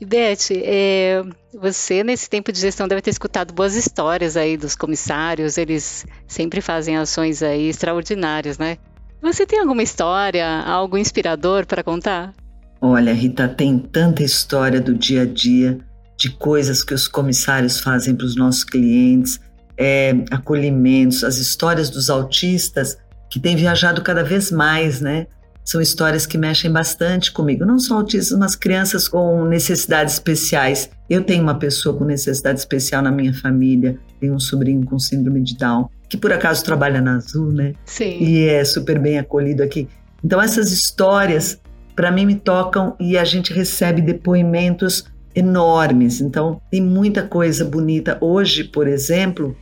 E 0.00 0.04
Beth, 0.04 0.50
é, 0.52 1.22
você 1.52 2.02
nesse 2.02 2.30
tempo 2.30 2.52
de 2.52 2.60
gestão 2.60 2.88
deve 2.88 3.02
ter 3.02 3.10
escutado 3.10 3.52
boas 3.52 3.74
histórias 3.74 4.36
aí 4.36 4.56
dos 4.56 4.74
comissários, 4.74 5.58
eles 5.58 6.06
sempre 6.26 6.60
fazem 6.60 6.96
ações 6.96 7.42
aí 7.42 7.68
extraordinárias, 7.68 8.58
né? 8.58 8.78
Você 9.20 9.44
tem 9.44 9.58
alguma 9.58 9.82
história, 9.82 10.60
algo 10.62 10.96
inspirador 10.96 11.66
para 11.66 11.82
contar? 11.82 12.32
Olha, 12.80 13.12
Rita, 13.12 13.48
tem 13.48 13.78
tanta 13.78 14.22
história 14.22 14.80
do 14.80 14.94
dia 14.94 15.22
a 15.22 15.26
dia, 15.26 15.78
de 16.16 16.30
coisas 16.30 16.82
que 16.82 16.94
os 16.94 17.06
comissários 17.08 17.80
fazem 17.80 18.14
para 18.14 18.26
os 18.26 18.36
nossos 18.36 18.64
clientes. 18.64 19.40
é, 19.78 20.12
acolhimentos, 20.32 21.22
as 21.22 21.38
histórias 21.38 21.88
dos 21.88 22.10
autistas 22.10 22.98
que 23.30 23.38
têm 23.38 23.54
viajado 23.54 24.02
cada 24.02 24.24
vez 24.24 24.50
mais, 24.50 25.00
né? 25.00 25.28
São 25.64 25.80
histórias 25.80 26.26
que 26.26 26.36
mexem 26.38 26.72
bastante 26.72 27.30
comigo, 27.30 27.64
não 27.64 27.78
só 27.78 27.96
autistas, 27.96 28.36
mas 28.38 28.56
crianças 28.56 29.06
com 29.06 29.44
necessidades 29.44 30.14
especiais. 30.14 30.90
Eu 31.08 31.22
tenho 31.22 31.42
uma 31.42 31.54
pessoa 31.58 31.96
com 31.96 32.04
necessidade 32.04 32.58
especial 32.58 33.02
na 33.02 33.12
minha 33.12 33.34
família, 33.34 33.98
tenho 34.18 34.34
um 34.34 34.40
sobrinho 34.40 34.84
com 34.84 34.98
síndrome 34.98 35.42
de 35.42 35.56
Down, 35.56 35.88
que 36.08 36.16
por 36.16 36.32
acaso 36.32 36.64
trabalha 36.64 37.02
na 37.02 37.16
Azul, 37.16 37.52
né? 37.52 37.74
Sim. 37.84 38.18
E 38.18 38.46
é 38.46 38.64
super 38.64 38.98
bem 38.98 39.18
acolhido 39.18 39.62
aqui. 39.62 39.86
Então 40.24 40.40
essas 40.40 40.72
histórias 40.72 41.60
para 41.98 42.12
mim 42.12 42.26
me 42.26 42.36
tocam 42.36 42.94
e 43.00 43.18
a 43.18 43.24
gente 43.24 43.52
recebe 43.52 44.00
depoimentos 44.00 45.04
enormes. 45.34 46.20
Então 46.20 46.62
tem 46.70 46.80
muita 46.80 47.24
coisa 47.24 47.64
bonita. 47.64 48.16
Hoje, 48.20 48.62
por 48.62 48.86
exemplo, 48.86 49.56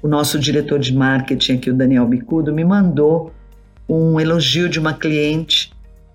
o 0.00 0.06
nosso 0.06 0.38
diretor 0.38 0.78
de 0.78 0.94
marketing 0.94 1.54
aqui, 1.54 1.68
o 1.68 1.74
Daniel 1.74 2.06
Bicudo, 2.06 2.54
me 2.54 2.64
mandou 2.64 3.32
um 3.88 4.20
elogio 4.20 4.68
de 4.68 4.78
uma 4.78 4.94
cliente 4.94 5.72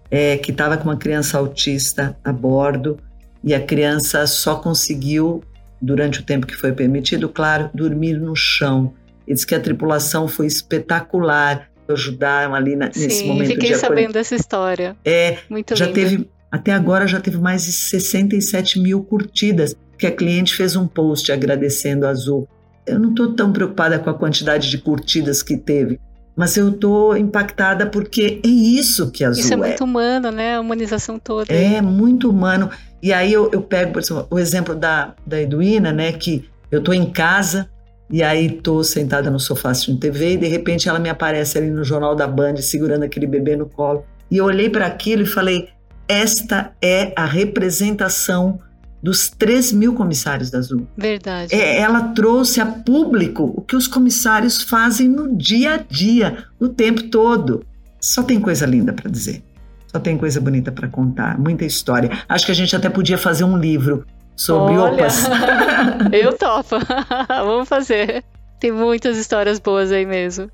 é, 0.10 0.38
que 0.38 0.52
estava 0.52 0.78
com 0.78 0.86
uma 0.86 0.96
criança 0.96 1.38
autista 1.38 2.18
a 2.24 2.32
bordo 2.32 2.98
e 3.44 3.54
a 3.54 3.60
criança 3.60 4.26
só 4.28 4.56
conseguiu, 4.56 5.44
durante 5.82 6.22
o 6.22 6.24
tempo 6.24 6.48
que 6.48 6.56
foi 6.56 6.72
permitido, 6.72 7.28
claro, 7.28 7.70
dormir 7.74 8.18
no 8.18 8.34
chão. 8.34 8.94
E 9.28 9.34
diz 9.34 9.44
que 9.44 9.54
a 9.54 9.60
tripulação 9.60 10.26
foi 10.26 10.48
espetacular, 10.48 11.68
ajudaram 11.88 12.54
ali 12.56 12.76
na, 12.76 12.92
Sim, 12.92 13.02
nesse 13.02 13.26
momento 13.26 13.50
fiquei 13.50 13.72
de 13.72 13.78
sabendo 13.78 14.14
dessa 14.14 14.36
história. 14.36 14.96
É, 15.04 15.38
Muito 15.50 15.76
já 15.76 15.86
linda. 15.86 16.00
teve, 16.00 16.30
até 16.52 16.72
agora 16.72 17.08
já 17.08 17.20
teve 17.20 17.38
mais 17.38 17.66
de 17.66 17.72
67 17.72 18.80
mil 18.80 19.04
curtidas, 19.04 19.76
que 19.98 20.08
a 20.08 20.12
cliente 20.12 20.54
fez 20.56 20.76
um 20.76 20.88
post 20.88 21.32
agradecendo 21.32 22.06
a 22.06 22.10
Azul. 22.10 22.48
Eu 22.86 23.00
não 23.00 23.10
estou 23.10 23.34
tão 23.34 23.52
preocupada 23.52 23.98
com 23.98 24.10
a 24.10 24.14
quantidade 24.14 24.70
de 24.70 24.78
curtidas 24.78 25.42
que 25.42 25.58
teve, 25.58 26.00
mas 26.36 26.58
eu 26.58 26.70
estou 26.70 27.16
impactada 27.16 27.88
porque 27.88 28.42
é 28.44 28.48
isso 28.48 29.10
que 29.12 29.24
a 29.24 29.30
Azul 29.30 29.44
Isso 29.44 29.54
é 29.54 29.58
muito 29.58 29.84
humano, 29.84 30.32
né? 30.32 30.56
A 30.56 30.62
humanização 30.62 31.18
toda. 31.18 31.54
É 31.54 31.82
muito 31.82 32.30
humano. 32.30 32.70
E 33.02 33.14
aí 33.14 33.32
eu, 33.32 33.50
eu 33.52 33.62
pego, 33.62 33.94
por 33.94 34.02
exemplo, 34.02 34.28
o 34.30 34.38
exemplo 34.38 34.76
da, 34.76 35.14
da 35.26 35.42
Eduína, 35.42 35.92
né? 35.94 36.12
Que 36.12 36.48
eu 36.72 36.82
tô 36.82 36.92
em 36.92 37.10
casa 37.10 37.70
e 38.10 38.22
aí 38.22 38.50
tô 38.50 38.84
sentada 38.84 39.32
no 39.32 39.40
sofá 39.40 39.72
assistindo 39.72 40.00
TV 40.00 40.34
e 40.34 40.38
de 40.38 40.48
repente 40.48 40.88
ela 40.88 41.00
me 41.00 41.10
aparece 41.10 41.58
ali 41.58 41.70
no 41.70 41.84
Jornal 41.84 42.16
da 42.16 42.28
Band 42.28 42.58
segurando 42.58 43.04
aquele 43.04 43.26
bebê 43.26 43.56
no 43.56 43.66
colo. 43.66 44.06
E 44.30 44.38
eu 44.38 44.46
olhei 44.46 44.70
para 44.70 44.86
aquilo 44.86 45.24
e 45.24 45.26
falei: 45.26 45.70
esta 46.08 46.72
é 46.82 47.14
a 47.16 47.26
representação 47.26 48.60
dos 49.02 49.30
3 49.30 49.72
mil 49.72 49.94
comissários 49.94 50.50
da 50.50 50.60
Azul. 50.60 50.88
Verdade. 50.98 51.54
É, 51.54 51.80
ela 51.80 52.10
trouxe 52.10 52.60
a 52.60 52.66
público 52.66 53.54
o 53.56 53.62
que 53.62 53.76
os 53.76 53.88
comissários 53.88 54.64
fazem 54.64 55.08
no 55.08 55.36
dia 55.36 55.76
a 55.76 55.78
dia, 55.78 56.46
o 56.60 56.68
tempo 56.68 57.04
todo. 57.04 57.64
Só 58.00 58.24
tem 58.24 58.40
coisa 58.40 58.66
linda 58.66 58.94
para 58.94 59.10
dizer. 59.10 59.44
Só 59.88 60.00
tem 60.00 60.18
coisa 60.18 60.42
bonita 60.42 60.72
para 60.72 60.88
contar, 60.88 61.40
muita 61.40 61.66
história. 61.66 62.10
Acho 62.28 62.46
que 62.46 62.52
a 62.52 62.56
gente 62.56 62.76
até 62.76 62.90
podia 62.90 63.18
fazer 63.18 63.44
um 63.44 63.58
livro 63.58 64.06
sobre 64.36 64.78
Olha, 64.78 64.94
opas. 64.94 65.24
Eu 66.12 66.38
topo. 66.38 66.76
Vamos 67.28 67.68
fazer. 67.68 68.24
Tem 68.60 68.72
muitas 68.72 69.18
histórias 69.18 69.60
boas 69.60 69.92
aí 69.92 70.06
mesmo. 70.06 70.50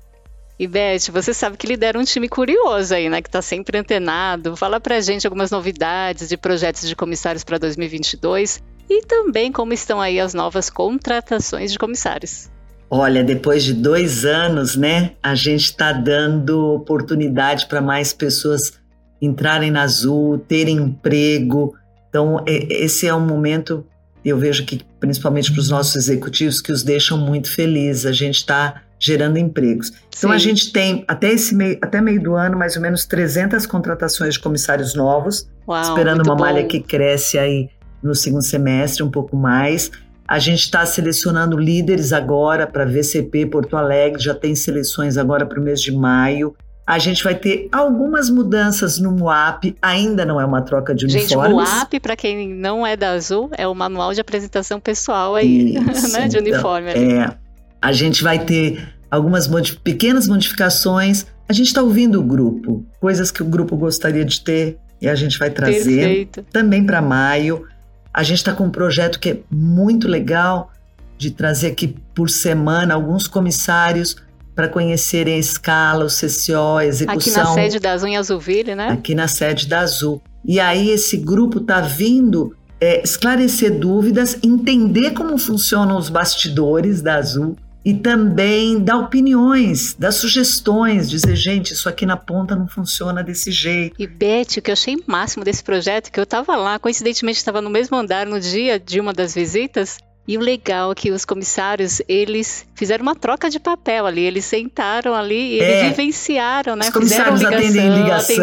E 0.58 0.66
Beth, 0.66 1.10
você 1.10 1.34
sabe 1.34 1.56
que 1.56 1.66
lidera 1.66 1.98
um 1.98 2.04
time 2.04 2.28
curioso 2.28 2.94
aí, 2.94 3.08
né? 3.08 3.20
Que 3.20 3.30
tá 3.30 3.42
sempre 3.42 3.78
antenado. 3.78 4.56
Fala 4.56 4.78
pra 4.78 5.00
gente 5.00 5.26
algumas 5.26 5.50
novidades 5.50 6.28
de 6.28 6.36
projetos 6.36 6.88
de 6.88 6.94
comissários 6.94 7.42
para 7.42 7.58
2022 7.58 8.62
e 8.88 9.02
também 9.06 9.50
como 9.50 9.72
estão 9.72 10.00
aí 10.00 10.20
as 10.20 10.34
novas 10.34 10.68
contratações 10.68 11.72
de 11.72 11.78
comissários. 11.78 12.50
Olha, 12.90 13.24
depois 13.24 13.64
de 13.64 13.72
dois 13.72 14.24
anos, 14.26 14.76
né, 14.76 15.12
a 15.22 15.34
gente 15.34 15.64
está 15.64 15.92
dando 15.92 16.74
oportunidade 16.74 17.66
para 17.66 17.80
mais 17.80 18.12
pessoas 18.12 18.74
entrarem 19.20 19.70
na 19.70 19.82
Azul, 19.82 20.38
terem 20.38 20.76
emprego. 20.76 21.74
Então, 22.12 22.44
esse 22.46 23.06
é 23.06 23.14
um 23.14 23.26
momento, 23.26 23.86
eu 24.22 24.36
vejo 24.36 24.66
que 24.66 24.82
principalmente 25.00 25.50
para 25.50 25.60
os 25.60 25.70
nossos 25.70 25.96
executivos, 25.96 26.60
que 26.60 26.70
os 26.70 26.82
deixam 26.82 27.16
muito 27.16 27.50
felizes. 27.50 28.04
A 28.04 28.12
gente 28.12 28.36
está 28.36 28.82
gerando 28.98 29.38
empregos. 29.38 29.90
Então, 30.16 30.28
Sim. 30.28 30.36
a 30.36 30.38
gente 30.38 30.72
tem, 30.74 31.04
até, 31.08 31.32
esse 31.32 31.54
meio, 31.54 31.78
até 31.80 32.02
meio 32.02 32.22
do 32.22 32.34
ano, 32.34 32.58
mais 32.58 32.76
ou 32.76 32.82
menos 32.82 33.06
300 33.06 33.64
contratações 33.64 34.34
de 34.34 34.40
comissários 34.40 34.94
novos, 34.94 35.48
Uau, 35.66 35.82
esperando 35.82 36.22
uma 36.22 36.36
bom. 36.36 36.42
malha 36.42 36.64
que 36.64 36.80
cresce 36.80 37.38
aí 37.38 37.70
no 38.02 38.14
segundo 38.14 38.44
semestre, 38.44 39.02
um 39.02 39.10
pouco 39.10 39.34
mais. 39.34 39.90
A 40.28 40.38
gente 40.38 40.60
está 40.60 40.84
selecionando 40.84 41.56
líderes 41.56 42.12
agora 42.12 42.66
para 42.66 42.84
VCP 42.84 43.46
Porto 43.46 43.74
Alegre, 43.74 44.22
já 44.22 44.34
tem 44.34 44.54
seleções 44.54 45.16
agora 45.16 45.46
para 45.46 45.58
o 45.58 45.62
mês 45.62 45.80
de 45.80 45.92
maio. 45.92 46.54
A 46.86 46.98
gente 46.98 47.22
vai 47.22 47.34
ter 47.34 47.68
algumas 47.70 48.28
mudanças 48.28 48.98
no 48.98 49.12
MUAP, 49.12 49.76
ainda 49.80 50.26
não 50.26 50.40
é 50.40 50.44
uma 50.44 50.62
troca 50.62 50.94
de 50.94 51.08
Gente, 51.08 51.34
o 51.34 51.38
uniformes. 51.38 51.70
MUAP, 51.70 52.00
para 52.00 52.16
quem 52.16 52.48
não 52.48 52.86
é 52.86 52.96
da 52.96 53.10
Azul, 53.10 53.50
é 53.56 53.68
o 53.68 53.74
manual 53.74 54.12
de 54.12 54.20
apresentação 54.20 54.80
pessoal 54.80 55.36
aí, 55.36 55.76
Isso, 55.76 56.10
né? 56.12 56.26
De 56.26 56.38
então, 56.38 56.52
uniforme. 56.52 56.90
É, 56.90 57.34
a 57.80 57.92
gente 57.92 58.22
vai 58.22 58.44
ter 58.44 58.94
algumas 59.10 59.46
modi 59.46 59.76
pequenas 59.76 60.26
modificações. 60.26 61.26
A 61.48 61.52
gente 61.52 61.68
está 61.68 61.82
ouvindo 61.82 62.18
o 62.18 62.22
grupo, 62.22 62.84
coisas 63.00 63.30
que 63.30 63.42
o 63.42 63.46
grupo 63.46 63.76
gostaria 63.76 64.24
de 64.24 64.40
ter 64.40 64.78
e 65.00 65.08
a 65.08 65.14
gente 65.14 65.38
vai 65.38 65.50
trazer 65.50 65.82
Perfeito. 65.84 66.42
também 66.50 66.84
para 66.84 67.02
maio. 67.02 67.66
A 68.14 68.22
gente 68.22 68.38
está 68.38 68.52
com 68.52 68.64
um 68.64 68.70
projeto 68.70 69.20
que 69.20 69.30
é 69.30 69.38
muito 69.50 70.08
legal 70.08 70.70
de 71.18 71.30
trazer 71.30 71.68
aqui 71.68 71.94
por 72.14 72.30
semana 72.30 72.94
alguns 72.94 73.26
comissários 73.26 74.16
para 74.54 74.68
conhecerem 74.68 75.34
a 75.34 75.38
escala, 75.38 76.04
o 76.04 76.08
CCO, 76.08 76.78
a 76.78 76.86
execução. 76.86 77.42
Aqui 77.42 77.48
na 77.48 77.54
sede 77.54 77.80
da 77.80 77.92
Azul 77.92 78.08
em 78.08 78.16
Azulville, 78.16 78.74
né? 78.74 78.88
Aqui 78.88 79.14
na 79.14 79.28
sede 79.28 79.66
da 79.66 79.80
Azul. 79.80 80.22
E 80.44 80.60
aí 80.60 80.90
esse 80.90 81.16
grupo 81.16 81.58
está 81.58 81.80
vindo 81.80 82.54
é, 82.80 83.02
esclarecer 83.02 83.78
dúvidas, 83.78 84.38
entender 84.42 85.12
como 85.12 85.38
funcionam 85.38 85.96
os 85.96 86.08
bastidores 86.08 87.00
da 87.00 87.16
Azul 87.16 87.56
e 87.84 87.94
também 87.94 88.78
dar 88.80 88.98
opiniões, 88.98 89.94
dar 89.98 90.12
sugestões, 90.12 91.10
dizer, 91.10 91.34
gente, 91.34 91.72
isso 91.72 91.88
aqui 91.88 92.06
na 92.06 92.16
ponta 92.16 92.54
não 92.54 92.68
funciona 92.68 93.22
desse 93.22 93.50
jeito. 93.50 93.94
E 93.98 94.06
Beth, 94.06 94.58
o 94.58 94.62
que 94.62 94.70
eu 94.70 94.72
achei 94.72 94.96
máximo 95.06 95.44
desse 95.44 95.64
projeto, 95.64 96.10
que 96.10 96.20
eu 96.20 96.26
tava 96.26 96.54
lá, 96.56 96.78
coincidentemente 96.78 97.38
estava 97.38 97.60
no 97.60 97.70
mesmo 97.70 97.96
andar 97.96 98.26
no 98.26 98.38
dia 98.38 98.78
de 98.78 99.00
uma 99.00 99.12
das 99.12 99.34
visitas, 99.34 99.98
e 100.26 100.38
o 100.38 100.40
legal 100.40 100.92
é 100.92 100.94
que 100.94 101.10
os 101.10 101.24
comissários, 101.24 102.00
eles 102.08 102.66
fizeram 102.74 103.02
uma 103.02 103.14
troca 103.16 103.50
de 103.50 103.58
papel 103.58 104.06
ali, 104.06 104.22
eles 104.22 104.44
sentaram 104.44 105.14
ali 105.14 105.54
e 105.56 105.60
eles 105.60 105.76
É. 105.84 105.88
vivenciaram, 105.90 106.76
né? 106.76 106.86
Os 106.86 106.90
comissários 106.90 107.40
Fizeram 107.40 107.56
atendem 107.58 108.02
ligação, 108.02 108.36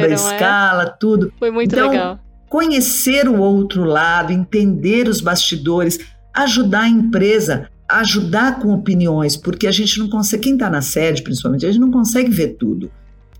da 0.00 0.08
é. 0.08 0.12
escala, 0.12 0.86
tudo. 0.86 1.32
Foi 1.38 1.50
muito 1.50 1.74
Então, 1.74 1.90
legal. 1.90 2.18
Conhecer 2.48 3.28
o 3.28 3.38
outro 3.40 3.82
lado, 3.84 4.32
entender 4.32 5.08
os 5.08 5.20
bastidores, 5.20 5.98
ajudar 6.32 6.82
a 6.82 6.88
empresa, 6.88 7.68
ajudar 7.88 8.60
com 8.60 8.72
opiniões, 8.72 9.36
porque 9.36 9.66
a 9.66 9.72
gente 9.72 9.98
não 9.98 10.08
consegue, 10.08 10.44
quem 10.44 10.52
está 10.54 10.70
na 10.70 10.80
sede 10.80 11.22
principalmente, 11.22 11.66
a 11.66 11.70
gente 11.70 11.80
não 11.80 11.90
consegue 11.90 12.30
ver 12.30 12.56
tudo. 12.58 12.90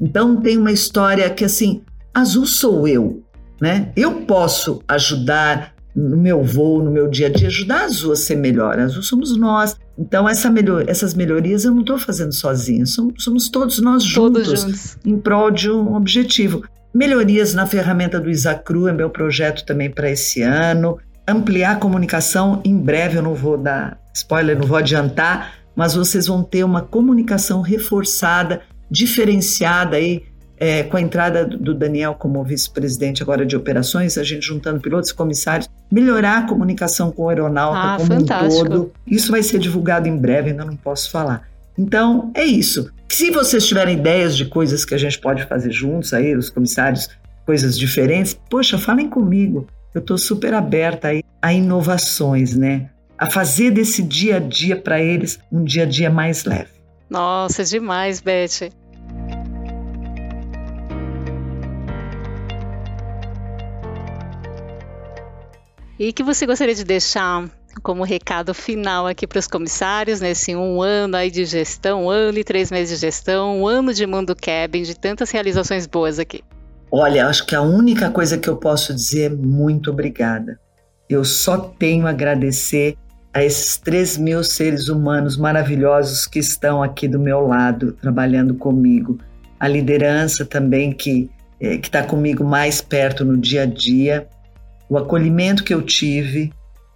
Então 0.00 0.36
tem 0.36 0.58
uma 0.58 0.72
história 0.72 1.30
que 1.30 1.44
assim, 1.44 1.82
azul 2.12 2.44
sou 2.46 2.88
eu, 2.88 3.22
né? 3.60 3.92
Eu 3.96 4.22
posso 4.22 4.82
ajudar 4.88 5.73
no 5.94 6.16
meu 6.16 6.42
voo, 6.42 6.82
no 6.82 6.90
meu 6.90 7.08
dia 7.08 7.28
a 7.28 7.30
dia, 7.30 7.46
ajudar 7.48 7.82
a 7.82 7.84
Azul 7.84 8.12
a 8.12 8.16
ser 8.16 8.36
melhor. 8.36 8.78
A 8.78 8.84
Azul 8.84 9.02
somos 9.02 9.36
nós. 9.36 9.76
Então 9.96 10.28
essa 10.28 10.50
melhor, 10.50 10.84
essas 10.88 11.14
melhorias 11.14 11.64
eu 11.64 11.70
não 11.72 11.80
estou 11.80 11.98
fazendo 11.98 12.32
sozinha, 12.32 12.84
somos, 12.84 13.22
somos 13.22 13.48
todos 13.48 13.78
nós 13.78 14.02
juntos, 14.02 14.44
Todos 14.46 14.60
juntos. 14.60 14.96
em 15.04 15.18
prol 15.18 15.50
de 15.50 15.70
um 15.70 15.94
objetivo. 15.94 16.64
Melhorias 16.92 17.54
na 17.54 17.66
ferramenta 17.66 18.20
do 18.20 18.30
Isacru 18.30 18.88
é 18.88 18.92
meu 18.92 19.10
projeto 19.10 19.64
também 19.64 19.90
para 19.90 20.10
esse 20.10 20.42
ano. 20.42 20.98
Ampliar 21.26 21.72
a 21.72 21.76
comunicação, 21.76 22.60
em 22.64 22.76
breve 22.76 23.18
eu 23.18 23.22
não 23.22 23.34
vou 23.34 23.56
dar 23.56 23.98
spoiler, 24.14 24.58
não 24.58 24.66
vou 24.66 24.76
adiantar, 24.76 25.54
mas 25.74 25.94
vocês 25.94 26.26
vão 26.26 26.42
ter 26.42 26.62
uma 26.64 26.82
comunicação 26.82 27.62
reforçada, 27.62 28.60
diferenciada 28.90 29.96
aí, 29.96 30.22
é, 30.58 30.82
com 30.84 30.96
a 30.96 31.00
entrada 31.00 31.44
do 31.44 31.74
Daniel 31.74 32.14
como 32.14 32.42
vice-presidente 32.44 33.22
agora 33.22 33.44
de 33.44 33.56
operações, 33.56 34.16
a 34.16 34.22
gente 34.22 34.46
juntando 34.46 34.80
pilotos 34.80 35.10
e 35.10 35.14
comissários, 35.14 35.68
melhorar 35.90 36.38
a 36.38 36.42
comunicação 36.46 37.10
com 37.10 37.24
o 37.24 37.28
aeronauta 37.28 37.78
Ah, 37.78 37.96
como 37.98 38.06
fantástico. 38.20 38.54
um 38.62 38.68
todo. 38.68 38.92
Isso 39.06 39.30
vai 39.30 39.42
ser 39.42 39.58
divulgado 39.58 40.08
em 40.08 40.16
breve, 40.16 40.50
ainda 40.50 40.64
não 40.64 40.76
posso 40.76 41.10
falar. 41.10 41.48
Então, 41.76 42.30
é 42.34 42.44
isso. 42.44 42.90
Se 43.08 43.30
vocês 43.30 43.66
tiverem 43.66 43.96
ideias 43.98 44.36
de 44.36 44.44
coisas 44.46 44.84
que 44.84 44.94
a 44.94 44.98
gente 44.98 45.18
pode 45.18 45.44
fazer 45.44 45.72
juntos 45.72 46.12
aí, 46.14 46.34
os 46.36 46.48
comissários, 46.50 47.08
coisas 47.44 47.76
diferentes, 47.78 48.38
poxa, 48.48 48.78
falem 48.78 49.08
comigo. 49.08 49.66
Eu 49.92 50.00
estou 50.00 50.16
super 50.18 50.54
aberta 50.54 51.08
aí 51.08 51.22
a 51.42 51.52
inovações, 51.52 52.56
né? 52.56 52.90
A 53.18 53.30
fazer 53.30 53.70
desse 53.70 54.02
dia 54.02 54.36
a 54.36 54.40
dia 54.40 54.76
para 54.76 55.00
eles 55.00 55.38
um 55.52 55.62
dia 55.62 55.84
a 55.84 55.86
dia 55.86 56.10
mais 56.10 56.44
leve. 56.44 56.70
Nossa, 57.08 57.62
demais, 57.64 58.20
Beth. 58.20 58.70
E 65.98 66.12
que 66.12 66.22
você 66.22 66.44
gostaria 66.44 66.74
de 66.74 66.84
deixar 66.84 67.48
como 67.82 68.02
recado 68.02 68.52
final 68.54 69.06
aqui 69.06 69.26
para 69.26 69.38
os 69.38 69.46
comissários, 69.46 70.20
nesse 70.20 70.54
um 70.54 70.82
ano 70.82 71.16
aí 71.16 71.30
de 71.30 71.44
gestão, 71.44 72.04
um 72.04 72.10
ano 72.10 72.38
e 72.38 72.44
três 72.44 72.70
meses 72.70 72.98
de 72.98 73.06
gestão, 73.06 73.60
um 73.60 73.66
ano 73.66 73.92
de 73.92 74.06
Mundo 74.06 74.34
Cabin, 74.34 74.82
de 74.82 74.94
tantas 74.94 75.30
realizações 75.30 75.86
boas 75.86 76.18
aqui? 76.18 76.42
Olha, 76.90 77.26
acho 77.26 77.44
que 77.46 77.54
a 77.54 77.62
única 77.62 78.10
coisa 78.10 78.38
que 78.38 78.48
eu 78.48 78.56
posso 78.56 78.94
dizer 78.94 79.32
é 79.32 79.34
muito 79.34 79.90
obrigada. 79.90 80.58
Eu 81.08 81.24
só 81.24 81.58
tenho 81.58 82.06
a 82.06 82.10
agradecer 82.10 82.96
a 83.32 83.42
esses 83.42 83.76
3 83.78 84.16
mil 84.18 84.44
seres 84.44 84.88
humanos 84.88 85.36
maravilhosos 85.36 86.26
que 86.26 86.38
estão 86.38 86.82
aqui 86.82 87.08
do 87.08 87.18
meu 87.18 87.46
lado, 87.46 87.92
trabalhando 87.92 88.54
comigo. 88.54 89.18
A 89.58 89.66
liderança 89.66 90.44
também 90.44 90.92
que 90.92 91.28
é, 91.60 91.74
está 91.74 92.02
comigo 92.04 92.44
mais 92.44 92.80
perto 92.80 93.24
no 93.24 93.36
dia 93.36 93.62
a 93.62 93.66
dia. 93.66 94.28
O 94.88 94.98
acolhimento 94.98 95.64
que 95.64 95.72
eu 95.72 95.82
tive, 95.82 96.52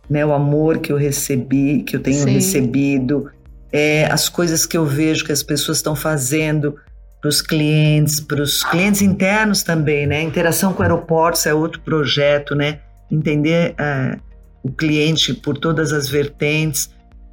né, 0.09 0.25
o 0.25 0.33
amor 0.33 0.79
que 0.79 0.93
eu 0.93 0.97
recebi, 0.97 1.83
que 1.83 1.97
eu 1.97 2.01
tenho 2.01 2.23
Sim. 2.25 2.31
recebido, 2.31 3.31
é, 3.73 4.07
as 4.07 4.29
coisas 4.29 4.65
que 4.65 4.77
eu 4.77 4.85
vejo 4.85 5.25
que 5.25 5.33
as 5.33 5.43
pessoas 5.43 5.79
estão 5.79 5.95
fazendo 5.95 6.77
para 7.21 7.29
os 7.29 7.43
clientes, 7.43 8.21
para 8.21 8.41
os 8.41 8.63
clientes 8.63 9.03
internos 9.03 9.63
também, 9.63 10.07
né? 10.07 10.23
Interação 10.23 10.73
com 10.73 10.83
aeroportos 10.83 11.47
é 11.47 11.53
outro 11.53 11.81
projeto, 11.81 12.55
né? 12.55 12.81
Entender 13.11 13.75
é, 13.77 14.19
o 14.63 14.71
cliente 14.71 15.35
por 15.35 15.59
todas 15.59 15.93
as 15.93 16.09
vertentes. 16.09 16.91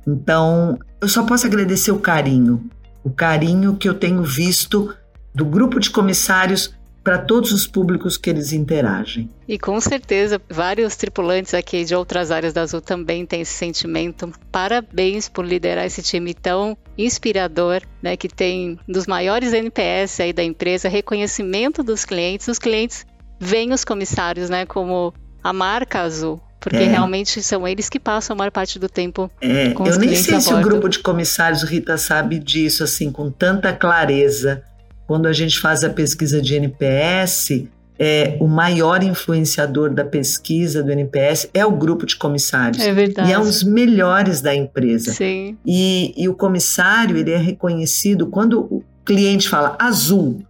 Então, 0.08 0.78
eu 1.00 1.08
só 1.08 1.24
posso 1.24 1.46
agradecer 1.46 1.92
o 1.92 2.00
carinho, 2.00 2.70
o 3.04 3.10
carinho 3.10 3.76
que 3.76 3.88
eu 3.88 3.94
tenho 3.94 4.24
visto 4.24 4.94
do 5.34 5.46
grupo 5.46 5.80
de 5.80 5.90
comissários 5.90 6.75
para 7.06 7.20
todos 7.20 7.52
os 7.52 7.68
públicos 7.68 8.18
que 8.18 8.32
eles 8.32 8.52
interagem. 8.52 9.30
E 9.48 9.60
com 9.60 9.80
certeza, 9.80 10.42
vários 10.50 10.96
tripulantes 10.96 11.54
aqui 11.54 11.86
de 11.86 11.94
outras 11.94 12.32
áreas 12.32 12.52
da 12.52 12.64
Azul 12.64 12.82
também 12.82 13.28
têm 13.28 13.42
esse 13.42 13.54
sentimento. 13.54 14.32
Parabéns 14.52 15.30
por 15.30 15.46
liderar 15.46 15.86
esse 15.86 16.02
time 16.02 16.34
tão 16.34 16.76
inspirador, 16.98 17.84
né, 18.02 18.18
que 18.18 18.28
tem 18.28 18.80
dos 18.88 19.06
maiores 19.06 19.54
NPS 19.54 20.20
aí 20.20 20.34
da 20.34 20.44
empresa, 20.44 20.90
reconhecimento 20.90 21.84
dos 21.84 22.06
clientes. 22.06 22.48
Os 22.48 22.58
clientes 22.58 23.06
veem 23.40 23.72
os 23.72 23.86
comissários, 23.86 24.50
né, 24.50 24.66
como 24.66 25.14
a 25.44 25.54
marca 25.54 26.02
Azul, 26.02 26.42
porque 26.60 26.78
é. 26.78 26.88
realmente 26.88 27.40
são 27.44 27.68
eles 27.68 27.88
que 27.88 28.00
passam 28.00 28.34
a 28.34 28.38
maior 28.40 28.52
parte 28.52 28.80
do 28.80 28.90
tempo 28.90 29.30
é. 29.40 29.70
com 29.74 29.84
os 29.84 29.90
Eu 29.90 30.00
nem 30.00 30.16
sei 30.16 30.42
se 30.42 30.52
o 30.52 30.60
grupo 30.60 30.90
de 30.90 30.98
comissários, 30.98 31.62
Rita, 31.62 32.00
sabe 32.00 32.40
disso 32.40 32.84
assim 32.84 33.12
com 33.12 33.30
tanta 33.30 33.72
clareza 33.72 34.64
quando 35.08 35.28
a 35.28 35.34
gente 35.34 35.60
faz 35.60 35.84
a 35.84 35.90
pesquisa 35.90 36.42
de 36.42 36.56
NPS, 36.56 37.68
é, 37.98 38.38
o 38.40 38.48
maior 38.48 39.02
influenciador 39.04 39.94
da 39.94 40.04
pesquisa 40.04 40.84
do 40.84 40.92
NPS 40.92 41.50
é 41.54 41.66
o 41.66 41.72
grupo 41.72 42.06
de 42.06 42.16
comissários. 42.16 42.84
É 42.84 42.94
verdade. 42.94 43.30
E 43.30 43.34
é 43.34 43.40
um 43.40 43.44
dos 43.44 43.64
melhores 43.64 44.42
da 44.42 44.54
empresa. 44.54 45.14
Sim. 45.14 45.58
E, 45.66 46.14
e 46.18 46.28
o 46.28 46.34
comissário, 46.34 47.18
ele 47.18 47.32
é 47.32 47.38
reconhecido 47.38 48.28
quando 48.28 48.62
o 48.62 48.84
cliente 49.06 49.48
fala 49.48 49.78
azul. 49.80 50.42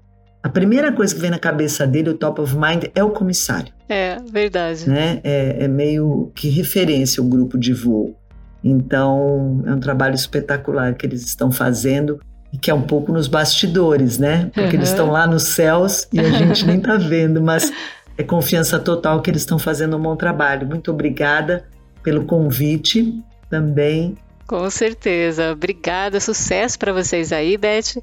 A 0.41 0.49
primeira 0.49 0.91
coisa 0.91 1.13
que 1.13 1.19
vem 1.19 1.29
na 1.29 1.39
cabeça 1.39 1.85
dele, 1.85 2.11
o 2.11 2.13
top 2.13 2.41
of 2.41 2.55
mind, 2.55 2.85
é 2.93 3.03
o 3.03 3.09
comissário. 3.09 3.73
É, 3.89 4.17
verdade. 4.31 4.87
Né? 4.89 5.19
É, 5.23 5.65
é 5.65 5.67
meio 5.67 6.31
que 6.35 6.49
referência 6.49 7.21
o 7.21 7.25
grupo 7.25 7.57
de 7.57 7.73
voo. 7.73 8.15
Então, 8.63 9.63
é 9.65 9.73
um 9.73 9.79
trabalho 9.79 10.15
espetacular 10.15 10.95
que 10.95 11.05
eles 11.05 11.23
estão 11.23 11.51
fazendo 11.51 12.19
que 12.57 12.69
é 12.69 12.73
um 12.73 12.81
pouco 12.81 13.11
nos 13.11 13.27
bastidores, 13.27 14.17
né? 14.17 14.45
Porque 14.53 14.61
uhum. 14.61 14.73
eles 14.73 14.89
estão 14.89 15.11
lá 15.11 15.27
nos 15.27 15.43
céus 15.43 16.07
e 16.11 16.19
a 16.19 16.29
gente 16.29 16.65
nem 16.65 16.77
está 16.77 16.97
vendo, 16.97 17.41
mas 17.41 17.71
é 18.17 18.23
confiança 18.23 18.79
total 18.79 19.21
que 19.21 19.29
eles 19.29 19.41
estão 19.41 19.59
fazendo 19.59 19.97
um 19.97 20.01
bom 20.01 20.15
trabalho. 20.15 20.67
Muito 20.67 20.91
obrigada 20.91 21.67
pelo 22.03 22.25
convite 22.25 23.21
também. 23.49 24.17
Com 24.47 24.69
certeza. 24.69 25.51
Obrigada, 25.51 26.19
sucesso 26.19 26.77
para 26.77 26.93
vocês 26.93 27.31
aí, 27.31 27.57
Beth. 27.57 28.01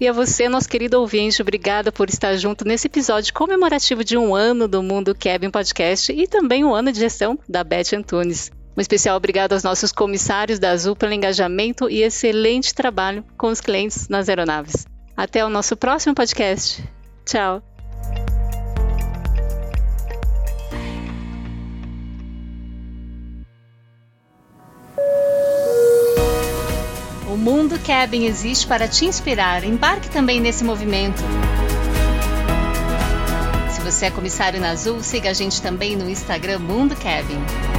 E 0.00 0.06
a 0.06 0.12
você, 0.12 0.48
nosso 0.48 0.68
querido 0.68 1.00
ouvinte, 1.00 1.42
obrigada 1.42 1.90
por 1.90 2.08
estar 2.08 2.36
junto 2.36 2.64
nesse 2.64 2.86
episódio 2.86 3.34
comemorativo 3.34 4.04
de 4.04 4.16
um 4.16 4.32
ano 4.32 4.68
do 4.68 4.80
Mundo 4.80 5.12
Kevin 5.12 5.50
Podcast 5.50 6.12
e 6.12 6.28
também 6.28 6.64
um 6.64 6.72
ano 6.72 6.92
de 6.92 7.00
gestão 7.00 7.36
da 7.48 7.64
Beth 7.64 7.94
Antunes. 7.96 8.52
Um 8.78 8.80
especial 8.80 9.16
obrigado 9.16 9.54
aos 9.54 9.64
nossos 9.64 9.90
comissários 9.90 10.60
da 10.60 10.70
Azul 10.70 10.94
pelo 10.94 11.12
engajamento 11.12 11.90
e 11.90 12.04
excelente 12.04 12.72
trabalho 12.72 13.24
com 13.36 13.48
os 13.48 13.60
clientes 13.60 14.08
nas 14.08 14.28
aeronaves. 14.28 14.86
Até 15.16 15.44
o 15.44 15.48
nosso 15.48 15.76
próximo 15.76 16.14
podcast. 16.14 16.88
Tchau! 17.24 17.60
O 27.28 27.36
Mundo 27.36 27.80
Cabin 27.84 28.26
existe 28.26 28.64
para 28.64 28.86
te 28.86 29.06
inspirar. 29.06 29.64
Embarque 29.64 30.08
também 30.08 30.38
nesse 30.38 30.62
movimento. 30.62 31.20
Se 33.72 33.80
você 33.80 34.06
é 34.06 34.10
comissário 34.12 34.60
na 34.60 34.70
Azul, 34.70 35.02
siga 35.02 35.30
a 35.30 35.32
gente 35.32 35.60
também 35.60 35.96
no 35.96 36.08
Instagram 36.08 36.60
Mundo 36.60 36.94
Cabin. 36.94 37.77